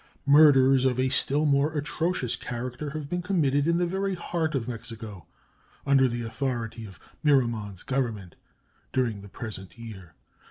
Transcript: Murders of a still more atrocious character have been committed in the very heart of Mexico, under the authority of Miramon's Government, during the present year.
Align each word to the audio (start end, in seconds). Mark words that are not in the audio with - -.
Murders 0.25 0.83
of 0.83 0.99
a 0.99 1.09
still 1.09 1.45
more 1.45 1.77
atrocious 1.77 2.35
character 2.35 2.89
have 2.89 3.07
been 3.07 3.21
committed 3.21 3.67
in 3.67 3.77
the 3.77 3.85
very 3.85 4.15
heart 4.15 4.55
of 4.55 4.67
Mexico, 4.67 5.27
under 5.85 6.07
the 6.07 6.23
authority 6.23 6.87
of 6.87 6.99
Miramon's 7.21 7.83
Government, 7.83 8.33
during 8.93 9.21
the 9.21 9.29
present 9.29 9.77
year. 9.77 10.15